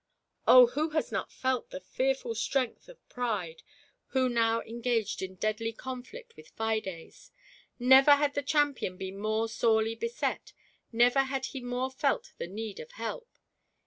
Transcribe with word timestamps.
Oh, 0.47 0.65
who 0.65 0.89
has 0.97 1.11
not 1.11 1.31
felt 1.31 1.69
the 1.69 1.79
fearful 1.79 2.33
strength 2.33 2.87
of 2.89 3.07
Pride, 3.07 3.61
who 4.07 4.29
now 4.29 4.61
engaged 4.63 5.21
in 5.21 5.35
deadly 5.35 5.71
conflict 5.71 6.35
with 6.35 6.47
Fides 6.57 7.29
1 7.77 7.87
Never 7.87 8.11
had 8.15 8.33
the 8.33 8.41
champion 8.41 8.97
been 8.97 9.19
more 9.19 9.47
sorely 9.47 9.93
beset, 9.93 10.53
never 10.91 11.19
had 11.25 11.45
he 11.45 11.61
more 11.61 11.91
felt 11.91 12.33
the 12.39 12.47
need 12.47 12.79
of 12.79 12.93
help 12.93 13.29